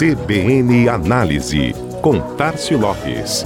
CBN 0.00 0.88
Análise, 0.88 1.74
com 2.00 2.18
Tarcio 2.34 2.78
Lopes. 2.78 3.44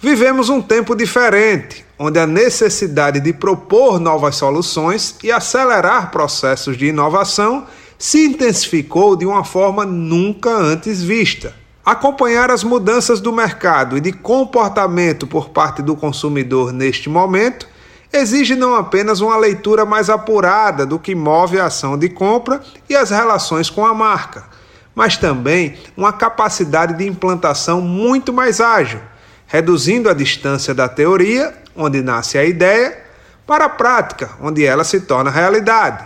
Vivemos 0.00 0.48
um 0.48 0.62
tempo 0.62 0.94
diferente, 0.94 1.84
onde 1.98 2.20
a 2.20 2.28
necessidade 2.28 3.18
de 3.18 3.32
propor 3.32 3.98
novas 3.98 4.36
soluções 4.36 5.16
e 5.20 5.32
acelerar 5.32 6.12
processos 6.12 6.76
de 6.76 6.86
inovação 6.86 7.66
se 7.98 8.24
intensificou 8.24 9.16
de 9.16 9.26
uma 9.26 9.42
forma 9.42 9.84
nunca 9.84 10.50
antes 10.50 11.02
vista. 11.02 11.59
Acompanhar 11.84 12.50
as 12.50 12.62
mudanças 12.62 13.20
do 13.20 13.32
mercado 13.32 13.96
e 13.96 14.00
de 14.00 14.12
comportamento 14.12 15.26
por 15.26 15.48
parte 15.50 15.82
do 15.82 15.96
consumidor 15.96 16.72
neste 16.72 17.08
momento 17.08 17.66
exige 18.12 18.54
não 18.54 18.74
apenas 18.74 19.20
uma 19.20 19.36
leitura 19.36 19.84
mais 19.84 20.10
apurada 20.10 20.84
do 20.84 20.98
que 20.98 21.14
move 21.14 21.58
a 21.58 21.66
ação 21.66 21.96
de 21.96 22.08
compra 22.08 22.60
e 22.88 22.94
as 22.94 23.10
relações 23.10 23.70
com 23.70 23.86
a 23.86 23.94
marca, 23.94 24.44
mas 24.94 25.16
também 25.16 25.76
uma 25.96 26.12
capacidade 26.12 26.94
de 26.94 27.06
implantação 27.06 27.80
muito 27.80 28.32
mais 28.32 28.60
ágil 28.60 29.00
reduzindo 29.50 30.08
a 30.08 30.14
distância 30.14 30.72
da 30.72 30.88
teoria, 30.88 31.52
onde 31.74 32.00
nasce 32.00 32.38
a 32.38 32.44
ideia, 32.44 32.96
para 33.44 33.64
a 33.64 33.68
prática, 33.68 34.30
onde 34.40 34.64
ela 34.64 34.84
se 34.84 35.00
torna 35.00 35.28
realidade. 35.28 36.04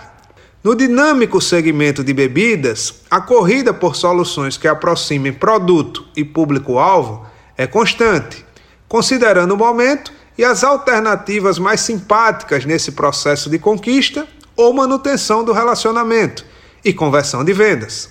No 0.65 0.75
dinâmico 0.75 1.43
segmento 1.43 2.03
de 2.03 2.15
bebidas, 2.15 3.03
a 3.11 3.21
corrida 3.21 3.75
por 3.75 3.95
soluções 3.95 4.57
que 4.57 4.67
aproximem 4.67 5.31
produto 5.31 6.07
e 6.17 6.25
público-alvo 6.25 7.27
é 7.55 7.67
constante, 7.67 8.43
considerando 8.89 9.53
o 9.53 9.59
momento 9.59 10.11
e 10.39 10.43
as 10.43 10.65
alternativas 10.65 11.59
mais 11.59 11.83
simpáticas 11.83 12.65
nesse 12.65 12.93
processo 12.93 13.51
de 13.51 13.59
conquista 13.59 14.27
ou 14.57 14.73
manutenção 14.73 15.45
do 15.45 15.53
relacionamento 15.53 16.47
e 16.83 16.95
conversão 16.95 17.45
de 17.45 17.53
vendas. 17.53 18.09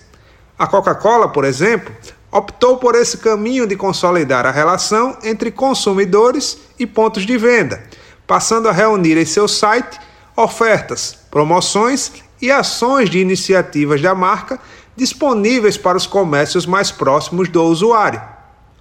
A 0.56 0.68
Coca-Cola, 0.68 1.30
por 1.30 1.46
exemplo, 1.46 1.92
optou 2.32 2.78
por 2.78 2.94
esse 2.94 3.18
caminho 3.18 3.66
de 3.66 3.76
consolidar 3.76 4.46
a 4.46 4.52
relação 4.52 5.18
entre 5.24 5.50
consumidores 5.50 6.60
e 6.78 6.86
pontos 6.86 7.26
de 7.26 7.36
venda, 7.36 7.84
passando 8.28 8.70
a 8.70 8.72
reunir 8.72 9.18
em 9.18 9.26
seu 9.26 9.48
site 9.48 10.00
ofertas, 10.36 11.18
promoções 11.32 12.12
e 12.44 12.52
ações 12.52 13.10
de 13.10 13.20
iniciativas 13.20 14.02
da 14.02 14.14
marca 14.14 14.60
disponíveis 14.98 15.78
para 15.78 15.96
os 15.96 16.06
comércios 16.06 16.66
mais 16.66 16.92
próximos 16.92 17.48
do 17.48 17.64
usuário. 17.64 18.22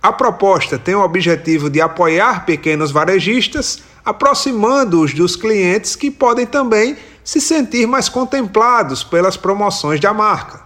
A 0.03 0.13
proposta 0.13 0.81
tem 0.81 0.97
o 0.97 1.05
objetivo 1.05 1.71
de 1.71 1.81
apoiar 1.81 2.45
pequenos 2.45 2.91
varejistas, 2.91 3.85
aproximando-os 4.05 5.15
dos 5.15 5.37
clientes 5.37 5.95
que 5.95 6.11
podem 6.11 6.45
também 6.45 6.97
se 7.23 7.41
sentir 7.41 7.87
mais 7.87 8.09
contemplados 8.09 9.05
pelas 9.05 9.37
promoções 9.37 10.01
da 10.01 10.13
marca, 10.13 10.63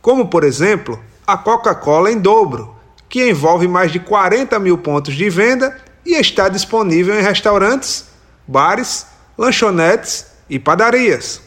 como, 0.00 0.28
por 0.28 0.44
exemplo, 0.44 1.00
a 1.26 1.36
Coca-Cola 1.36 2.12
em 2.12 2.18
dobro, 2.20 2.76
que 3.08 3.28
envolve 3.28 3.66
mais 3.66 3.90
de 3.90 3.98
40 3.98 4.56
mil 4.60 4.78
pontos 4.78 5.16
de 5.16 5.28
venda 5.28 5.76
e 6.04 6.14
está 6.14 6.48
disponível 6.48 7.18
em 7.18 7.24
restaurantes, 7.24 8.04
bares, 8.46 9.04
lanchonetes 9.36 10.26
e 10.48 10.60
padarias. 10.60 11.44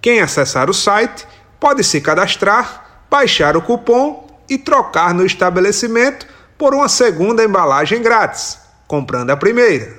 Quem 0.00 0.20
acessar 0.20 0.70
o 0.70 0.74
site 0.74 1.26
pode 1.58 1.84
se 1.84 2.00
cadastrar, 2.00 3.04
baixar 3.10 3.56
o 3.56 3.62
cupom 3.62 4.26
e 4.48 4.56
trocar 4.56 5.12
no 5.12 5.24
estabelecimento 5.24 6.26
por 6.56 6.74
uma 6.74 6.88
segunda 6.88 7.44
embalagem 7.44 8.02
grátis, 8.02 8.58
comprando 8.86 9.30
a 9.30 9.36
primeira. 9.36 9.98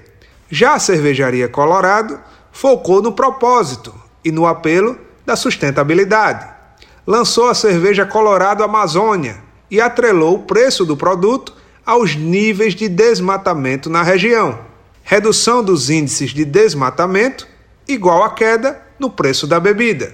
Já 0.49 0.73
a 0.73 0.79
Cervejaria 0.79 1.47
Colorado 1.47 2.19
focou 2.51 3.01
no 3.01 3.13
propósito 3.13 3.93
e 4.23 4.31
no 4.31 4.45
apelo 4.45 4.97
da 5.25 5.35
sustentabilidade 5.35 6.61
lançou 7.05 7.49
a 7.49 7.53
cerveja 7.53 8.05
Colorado 8.05 8.63
Amazônia 8.63 9.37
e 9.69 9.81
atrelou 9.81 10.35
o 10.35 10.43
preço 10.43 10.85
do 10.85 10.95
produto 10.95 11.53
aos 11.85 12.15
níveis 12.15 12.75
de 12.75 12.87
desmatamento 12.87 13.89
na 13.89 14.03
região. 14.03 14.59
Redução 15.03 15.63
dos 15.63 15.89
índices 15.89 16.31
de 16.31 16.45
desmatamento 16.45 17.47
igual 17.87 18.23
a 18.23 18.29
queda 18.29 18.81
no 19.01 19.09
preço 19.09 19.47
da 19.47 19.59
bebida. 19.59 20.13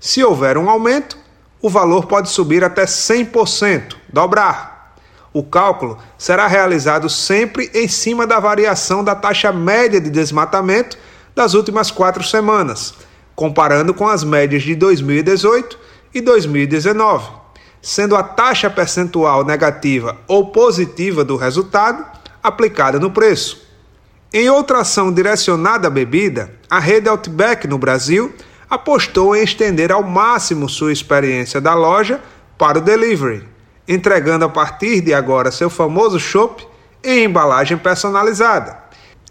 Se 0.00 0.22
houver 0.22 0.58
um 0.58 0.68
aumento, 0.68 1.16
o 1.62 1.70
valor 1.70 2.06
pode 2.06 2.28
subir 2.28 2.64
até 2.64 2.84
100%, 2.84 3.94
dobrar. 4.12 4.96
O 5.32 5.42
cálculo 5.42 5.98
será 6.18 6.48
realizado 6.48 7.08
sempre 7.08 7.70
em 7.72 7.86
cima 7.86 8.26
da 8.26 8.40
variação 8.40 9.04
da 9.04 9.14
taxa 9.14 9.52
média 9.52 10.00
de 10.00 10.10
desmatamento 10.10 10.98
das 11.34 11.54
últimas 11.54 11.92
quatro 11.92 12.24
semanas, 12.24 12.94
comparando 13.36 13.94
com 13.94 14.08
as 14.08 14.24
médias 14.24 14.64
de 14.64 14.74
2018 14.74 15.78
e 16.12 16.20
2019, 16.20 17.30
sendo 17.80 18.16
a 18.16 18.22
taxa 18.22 18.68
percentual 18.68 19.44
negativa 19.44 20.16
ou 20.26 20.48
positiva 20.50 21.24
do 21.24 21.36
resultado 21.36 22.04
aplicada 22.42 22.98
no 22.98 23.10
preço. 23.10 23.64
Em 24.32 24.50
outra 24.50 24.80
ação 24.80 25.12
direcionada 25.12 25.86
à 25.86 25.90
bebida, 25.90 26.52
a 26.74 26.80
rede 26.80 27.08
Outback 27.08 27.68
no 27.68 27.78
Brasil 27.78 28.34
apostou 28.68 29.36
em 29.36 29.44
estender 29.44 29.92
ao 29.92 30.02
máximo 30.02 30.68
sua 30.68 30.92
experiência 30.92 31.60
da 31.60 31.72
loja 31.72 32.20
para 32.58 32.78
o 32.78 32.80
delivery, 32.80 33.48
entregando 33.86 34.44
a 34.44 34.48
partir 34.48 35.00
de 35.00 35.14
agora 35.14 35.52
seu 35.52 35.70
famoso 35.70 36.18
chopp 36.18 36.66
em 37.04 37.26
embalagem 37.26 37.78
personalizada 37.78 38.76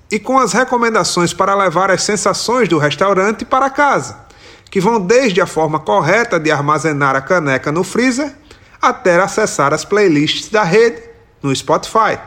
e 0.09 0.17
com 0.19 0.39
as 0.39 0.53
recomendações 0.53 1.33
para 1.33 1.53
levar 1.53 1.91
as 1.91 2.03
sensações 2.03 2.69
do 2.69 2.77
restaurante 2.77 3.43
para 3.43 3.69
casa 3.69 4.23
que 4.71 4.79
vão 4.79 5.01
desde 5.01 5.41
a 5.41 5.45
forma 5.45 5.81
correta 5.81 6.39
de 6.39 6.49
armazenar 6.49 7.13
a 7.13 7.21
caneca 7.21 7.73
no 7.73 7.83
freezer 7.83 8.33
até 8.81 9.19
acessar 9.19 9.73
as 9.73 9.83
playlists 9.83 10.47
da 10.47 10.63
rede 10.63 11.03
no 11.41 11.53
Spotify. 11.53 12.17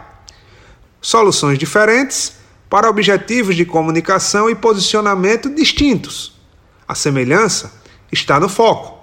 Soluções 1.01 1.59
diferentes 1.59 2.35
para 2.69 2.89
objetivos 2.89 3.57
de 3.57 3.65
comunicação 3.65 4.51
e 4.51 4.55
posicionamento 4.55 5.49
distintos. 5.49 6.41
A 6.87 6.95
semelhança 6.95 7.73
está 8.11 8.39
no 8.41 8.49
foco: 8.49 8.99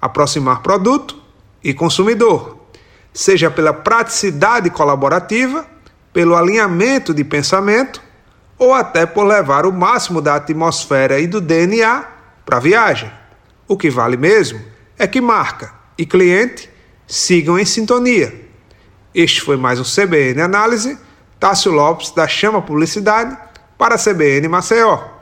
aproximar 0.00 0.62
produto 0.62 1.20
e 1.62 1.74
consumidor, 1.74 2.58
seja 3.12 3.50
pela 3.50 3.72
praticidade 3.72 4.70
colaborativa, 4.70 5.66
pelo 6.12 6.36
alinhamento 6.36 7.12
de 7.12 7.24
pensamento 7.24 8.00
ou 8.58 8.72
até 8.72 9.04
por 9.04 9.24
levar 9.24 9.66
o 9.66 9.72
máximo 9.72 10.20
da 10.22 10.36
atmosfera 10.36 11.20
e 11.20 11.26
do 11.26 11.40
DNA 11.40 12.04
para 12.44 12.56
a 12.56 12.60
viagem. 12.60 13.10
O 13.68 13.76
que 13.76 13.90
vale 13.90 14.16
mesmo 14.16 14.60
é 14.98 15.06
que 15.06 15.20
marca 15.20 15.74
e 15.98 16.06
cliente 16.06 16.70
sigam 17.06 17.58
em 17.58 17.64
sintonia. 17.64 18.46
Este 19.14 19.40
foi 19.40 19.56
mais 19.56 19.80
um 19.80 19.82
CBN 19.82 20.40
Análise. 20.40 20.98
Tássio 21.38 21.72
Lopes, 21.72 22.10
da 22.10 22.26
Chama 22.26 22.62
Publicidade, 22.62 23.36
para 23.76 23.96
a 23.96 23.98
CBN 23.98 24.48
Maceió. 24.48 25.15